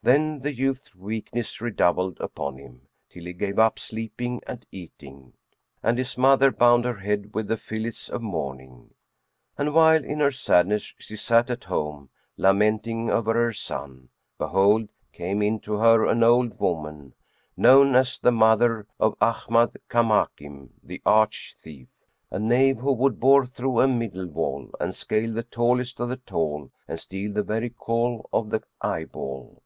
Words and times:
Then 0.00 0.38
the 0.40 0.54
youth's 0.54 0.94
weakness 0.94 1.60
redoubled 1.60 2.18
upon 2.20 2.56
him, 2.56 2.82
till 3.10 3.24
he 3.24 3.32
gave 3.32 3.58
up 3.58 3.80
sleeping 3.80 4.40
and 4.46 4.64
eating, 4.70 5.32
and 5.82 5.98
his 5.98 6.16
mother 6.16 6.50
bound 6.52 6.84
her 6.84 7.00
head 7.00 7.34
with 7.34 7.48
the 7.48 7.56
fillets 7.58 8.08
of 8.08 8.22
mourning. 8.22 8.94
And 9.58 9.74
while 9.74 10.02
in 10.02 10.20
her 10.20 10.30
sadness 10.30 10.94
she 10.98 11.16
sat 11.16 11.50
at 11.50 11.64
home, 11.64 12.10
lamenting 12.36 13.10
over 13.10 13.34
her 13.34 13.52
son, 13.52 14.08
behold, 14.38 14.88
came 15.12 15.42
in 15.42 15.58
to 15.62 15.74
her 15.74 16.06
an 16.06 16.22
old 16.22 16.58
woman, 16.60 17.12
known 17.56 17.94
as 17.96 18.18
the 18.20 18.32
mother 18.32 18.86
of 19.00 19.16
Ahmad 19.20 19.78
Kamбkim[FN#88] 19.90 20.70
the 20.84 21.02
arch 21.04 21.56
thief, 21.60 21.88
a 22.30 22.38
knave 22.38 22.78
who 22.78 22.92
would 22.92 23.18
bore 23.20 23.44
through 23.44 23.80
a 23.80 23.88
middle 23.88 24.28
wall 24.28 24.70
and 24.80 24.94
scale 24.94 25.34
the 25.34 25.42
tallest 25.42 25.98
of 25.98 26.08
the 26.08 26.16
tall 26.16 26.70
and 26.86 27.00
steal 27.00 27.32
the 27.32 27.42
very 27.42 27.68
kohl 27.70 28.28
off 28.32 28.48
the 28.50 28.60
eye 28.80 29.04
ball. 29.04 29.60